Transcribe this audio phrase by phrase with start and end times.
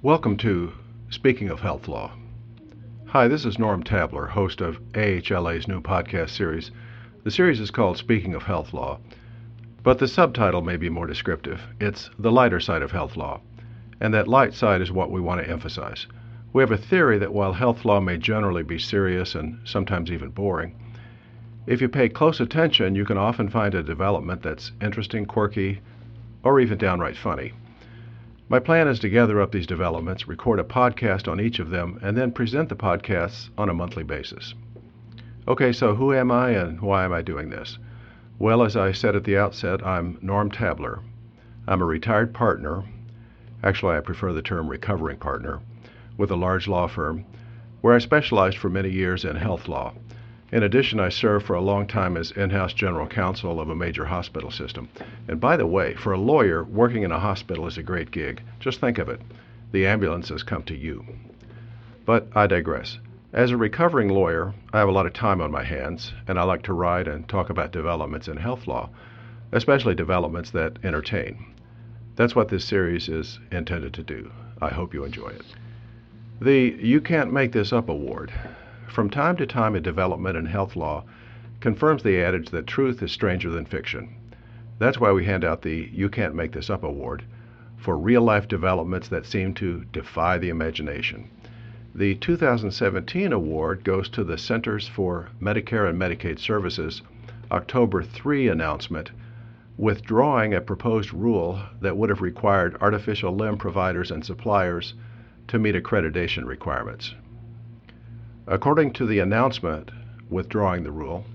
[0.00, 0.74] Welcome to
[1.10, 2.12] Speaking of Health Law.
[3.06, 6.70] Hi, this is Norm Tabler, host of AHLA's new podcast series.
[7.24, 9.00] The series is called Speaking of Health Law,
[9.82, 11.60] but the subtitle may be more descriptive.
[11.80, 13.40] It's the lighter side of health law,
[14.00, 16.06] and that light side is what we want to emphasize.
[16.52, 20.28] We have a theory that while health law may generally be serious and sometimes even
[20.28, 20.76] boring,
[21.66, 25.80] if you pay close attention, you can often find a development that's interesting, quirky,
[26.44, 27.52] or even downright funny.
[28.50, 31.98] My plan is to gather up these developments, record a podcast on each of them,
[32.00, 34.54] and then present the podcasts on a monthly basis.
[35.46, 37.78] Okay, so who am I and why am I doing this?
[38.38, 41.00] Well, as I said at the outset, I'm Norm Tabler.
[41.66, 42.84] I'm a retired partner.
[43.62, 45.60] Actually, I prefer the term recovering partner
[46.16, 47.26] with a large law firm
[47.82, 49.92] where I specialized for many years in health law.
[50.50, 53.74] In addition, I served for a long time as in house general counsel of a
[53.74, 54.88] major hospital system.
[55.28, 58.40] And by the way, for a lawyer, working in a hospital is a great gig.
[58.58, 59.20] Just think of it
[59.72, 61.04] the ambulances come to you.
[62.06, 62.98] But I digress.
[63.34, 66.44] As a recovering lawyer, I have a lot of time on my hands, and I
[66.44, 68.88] like to write and talk about developments in health law,
[69.52, 71.54] especially developments that entertain.
[72.16, 74.30] That's what this series is intended to do.
[74.62, 75.44] I hope you enjoy it.
[76.40, 78.32] The You Can't Make This Up Award
[78.90, 81.04] from time to time, a development in health law
[81.60, 84.14] confirms the adage that truth is stranger than fiction.
[84.78, 87.24] That's why we hand out the You Can't Make This Up award
[87.76, 91.30] for real life developments that seem to defy the imagination.
[91.94, 97.02] The 2017 award goes to the Centers for Medicare and Medicaid Services
[97.50, 99.10] October 3 announcement
[99.76, 104.94] withdrawing a proposed rule that would have required artificial limb providers and suppliers
[105.46, 107.14] to meet accreditation requirements.
[108.50, 109.90] According to the announcement
[110.30, 111.26] withdrawing the rule,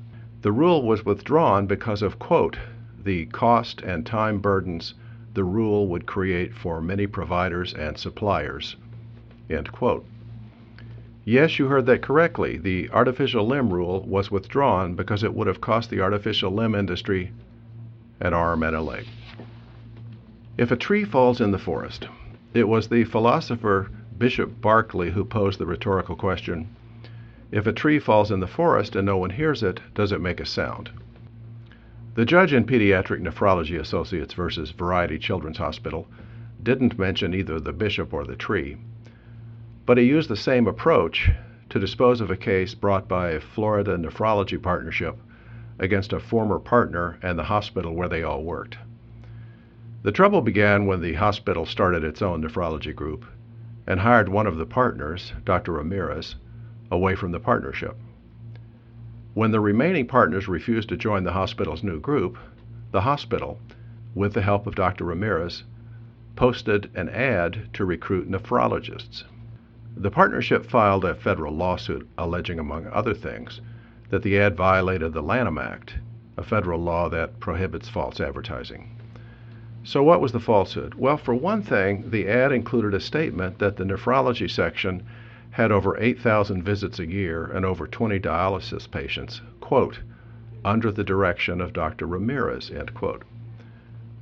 [0.41, 2.57] the rule was withdrawn because of, quote,
[3.03, 4.95] the cost and time burdens
[5.35, 8.77] the rule would create for many providers and suppliers,
[9.47, 10.07] end quote.
[11.23, 12.57] Yes, you heard that correctly.
[12.57, 17.31] The artificial limb rule was withdrawn because it would have cost the artificial limb industry
[18.21, 19.05] an arm and a leg.
[20.57, 22.07] If a tree falls in the forest,
[22.55, 26.69] it was the philosopher Bishop Berkeley who posed the rhetorical question
[27.53, 30.39] if a tree falls in the forest and no one hears it, does it make
[30.39, 30.89] a sound?
[32.15, 36.07] The judge in Pediatric Nephrology Associates versus Variety Children's Hospital
[36.63, 38.77] didn't mention either the bishop or the tree,
[39.85, 41.29] but he used the same approach
[41.69, 45.15] to dispose of a case brought by a Florida Nephrology Partnership
[45.77, 48.79] against a former partner and the hospital where they all worked.
[50.01, 53.25] The trouble began when the hospital started its own nephrology group
[53.85, 55.73] and hired one of the partners, Dr.
[55.73, 56.35] Ramirez,
[56.93, 57.97] away from the partnership.
[59.33, 62.37] When the remaining partners refused to join the hospital's new group,
[62.91, 63.59] the hospital,
[64.13, 65.05] with the help of Dr.
[65.05, 65.63] Ramirez,
[66.35, 69.23] posted an ad to recruit nephrologists.
[69.97, 73.59] The partnership filed a federal lawsuit alleging, among other things,
[74.11, 75.95] that the ad violated the Lanham Act,
[76.37, 78.95] a federal law that prohibits false advertising.
[79.83, 80.93] So, what was the falsehood?
[80.93, 85.03] Well, for one thing, the ad included a statement that the nephrology section
[85.53, 89.99] had over 8,000 visits a year and over 20 dialysis patients, quote,
[90.65, 92.07] under the direction of Dr.
[92.07, 93.21] Ramirez, end quote.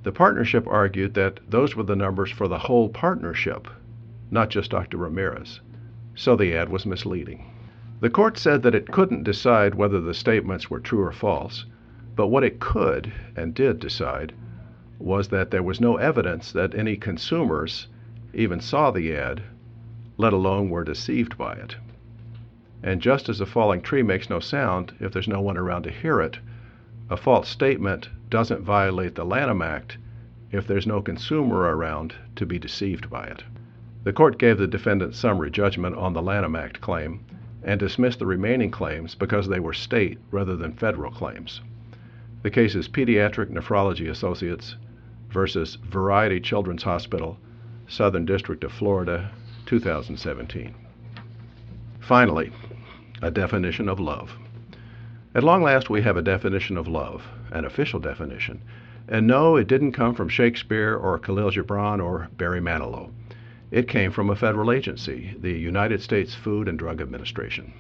[0.04, 3.70] The partnership argued that those were the numbers for the whole partnership,
[4.30, 4.98] not just Dr.
[4.98, 5.62] Ramirez.
[6.16, 7.46] So the ad was misleading.
[8.02, 11.66] The court said that it couldn't decide whether the statements were true or false,
[12.14, 14.34] but what it could and did decide
[15.00, 17.88] was that there was no evidence that any consumers
[18.34, 19.44] even saw the ad
[20.22, 21.76] let alone were deceived by it.
[22.84, 25.92] And just as a falling tree makes no sound if there's no one around to
[25.92, 26.38] hear it,
[27.10, 29.98] a false statement doesn't violate the Lanham Act
[30.52, 33.44] if there's no consumer around to be deceived by it.
[34.04, 37.26] The court gave the defendant summary judgment on the Lanham Act claim
[37.64, 41.62] and dismissed the remaining claims because they were state rather than federal claims.
[42.44, 44.76] The case is Pediatric Nephrology Associates
[45.30, 47.40] versus Variety Children's Hospital,
[47.88, 49.32] Southern District of Florida,
[49.66, 50.74] 2017.
[52.00, 52.52] Finally,
[53.22, 54.34] a definition of love.
[55.34, 58.62] At long last, we have a definition of love, an official definition.
[59.08, 63.12] And no, it didn't come from Shakespeare or Kahlil Gibran or Barry Manilow.
[63.72, 67.72] It came from a federal agency, the United States Food and Drug Administration.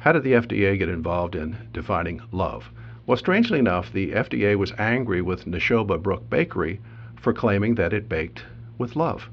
[0.00, 2.70] How did the FDA get involved in defining love?
[3.06, 6.80] Well, strangely enough, the FDA was angry with Nashoba Brook Bakery
[7.16, 8.44] for claiming that it baked
[8.78, 9.28] with love.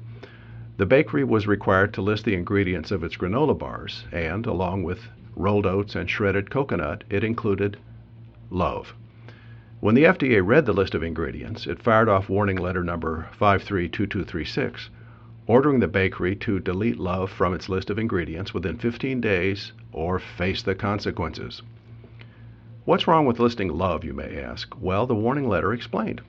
[0.78, 5.08] The bakery was required to list the ingredients of its granola bars, and, along with
[5.34, 7.78] rolled oats and shredded coconut, it included
[8.48, 8.94] love.
[9.80, 14.88] When the FDA read the list of ingredients, it fired off warning letter number 532236,
[15.48, 20.20] ordering the bakery to delete love from its list of ingredients within 15 days or
[20.20, 21.60] face the consequences.
[22.84, 24.72] What's wrong with listing love, you may ask?
[24.80, 26.20] Well, the warning letter explained.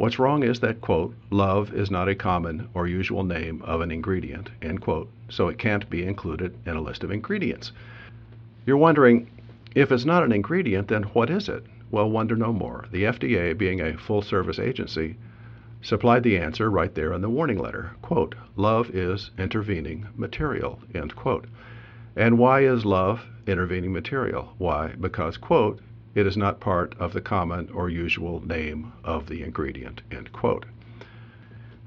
[0.00, 3.90] What's wrong is that, quote, love is not a common or usual name of an
[3.90, 7.72] ingredient, end quote, so it can't be included in a list of ingredients.
[8.64, 9.28] You're wondering,
[9.74, 11.64] if it's not an ingredient, then what is it?
[11.90, 12.86] Well, wonder no more.
[12.90, 15.18] The FDA, being a full service agency,
[15.82, 17.90] supplied the answer right there in the warning letter.
[18.00, 21.46] Quote, love is intervening material, end quote.
[22.16, 24.54] And why is love intervening material?
[24.56, 24.94] Why?
[24.98, 25.78] Because, quote,
[26.14, 30.66] it is not part of the common or usual name of the ingredient, end quote.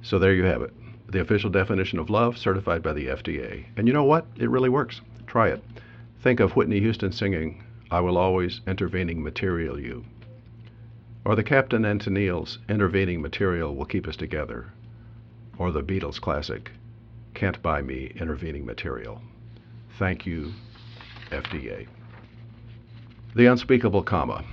[0.02, 0.74] So there you have it.
[1.12, 3.66] The official definition of love certified by the FDA.
[3.76, 4.26] And you know what?
[4.38, 5.02] It really works.
[5.28, 5.64] Try it.
[6.22, 10.06] Think of Whitney Houston singing, I will always intervening material you.
[11.26, 14.68] Or the Captain and Tennille's intervening material will keep us together.
[15.58, 16.72] Or the Beatles classic,
[17.34, 19.22] Can't Buy Me Intervening Material.
[20.00, 20.54] Thank you,
[21.30, 21.88] FDA.
[23.36, 24.44] The unspeakable comma.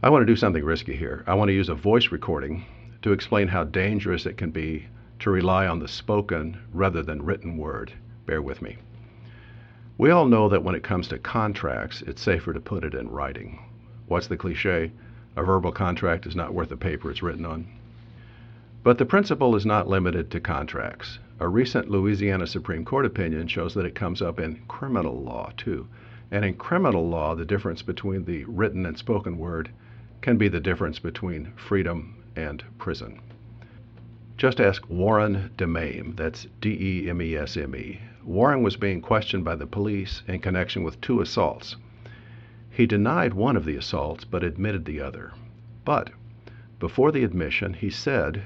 [0.00, 1.24] I want to do something risky here.
[1.26, 2.64] I want to use a voice recording
[3.02, 4.86] to explain how dangerous it can be
[5.18, 7.92] to rely on the spoken rather than written word.
[8.26, 8.76] Bear with me.
[9.98, 13.10] We all know that when it comes to contracts, it's safer to put it in
[13.10, 13.58] writing.
[14.06, 14.92] What's the cliche?
[15.34, 17.66] A verbal contract is not worth the paper it's written on.
[18.84, 21.18] But the principle is not limited to contracts.
[21.40, 25.88] A recent Louisiana Supreme Court opinion shows that it comes up in criminal law, too.
[26.30, 29.70] And in criminal law, the difference between the written and spoken word
[30.20, 33.20] can be the difference between freedom and prison.
[34.36, 38.00] Just ask Warren DeMesme, that's D E M E S M E.
[38.24, 41.76] Warren was being questioned by the police in connection with two assaults.
[42.70, 45.32] He denied one of the assaults but admitted the other.
[45.84, 46.10] But
[46.80, 48.42] before the admission, he said,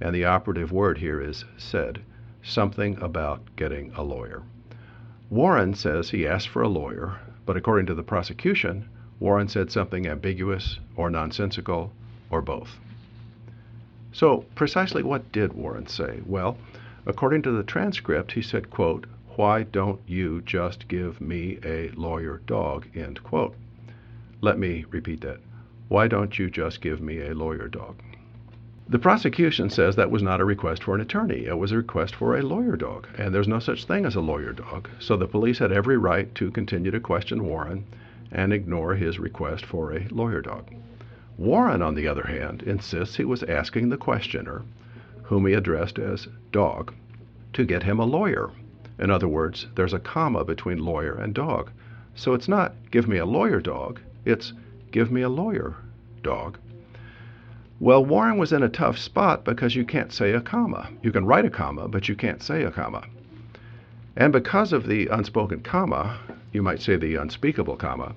[0.00, 2.00] and the operative word here is said,
[2.42, 4.42] something about getting a lawyer.
[5.32, 10.06] Warren says he asked for a lawyer, but according to the prosecution, Warren said something
[10.06, 11.90] ambiguous or nonsensical
[12.28, 12.78] or both.
[14.12, 16.20] So, precisely what did Warren say?
[16.26, 16.58] Well,
[17.06, 19.06] according to the transcript, he said, quote,
[19.36, 23.54] why don't you just give me a lawyer dog, end quote.
[24.42, 25.40] Let me repeat that.
[25.88, 28.02] Why don't you just give me a lawyer dog?
[28.92, 31.46] The prosecution says that was not a request for an attorney.
[31.46, 34.20] It was a request for a lawyer dog, and there's no such thing as a
[34.20, 34.86] lawyer dog.
[34.98, 37.86] So the police had every right to continue to question Warren
[38.30, 40.74] and ignore his request for a lawyer dog.
[41.38, 44.60] Warren, on the other hand, insists he was asking the questioner,
[45.22, 46.92] whom he addressed as dog,
[47.54, 48.50] to get him a lawyer.
[48.98, 51.70] In other words, there's a comma between lawyer and dog.
[52.14, 54.52] So it's not give me a lawyer dog, it's
[54.90, 55.76] give me a lawyer
[56.22, 56.58] dog.
[57.82, 60.88] Well, Warren was in a tough spot because you can't say a comma.
[61.02, 63.02] You can write a comma, but you can't say a comma.
[64.14, 66.20] And because of the unspoken comma,
[66.52, 68.14] you might say the unspeakable comma,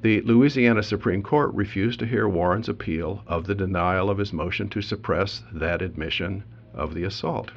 [0.00, 4.70] the Louisiana Supreme Court refused to hear Warren's appeal of the denial of his motion
[4.70, 6.42] to suppress that admission
[6.72, 7.50] of the assault.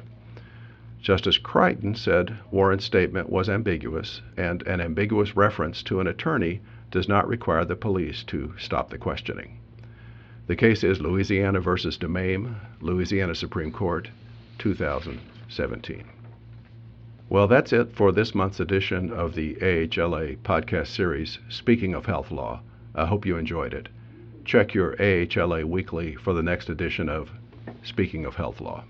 [1.00, 7.08] Justice Crichton said Warren's statement was ambiguous, and an ambiguous reference to an attorney does
[7.08, 9.60] not require the police to stop the questioning.
[10.48, 14.10] The case is Louisiana versus DeMesme, Louisiana Supreme Court,
[14.58, 16.04] 2017.
[17.28, 22.32] Well, that's it for this month's edition of the AHLA podcast series, Speaking of Health
[22.32, 22.60] Law.
[22.94, 23.88] I hope you enjoyed it.
[24.44, 27.30] Check your AHLA Weekly for the next edition of
[27.84, 28.84] Speaking of Health Law.